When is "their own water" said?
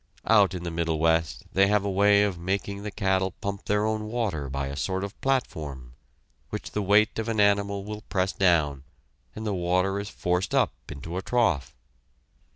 3.65-4.49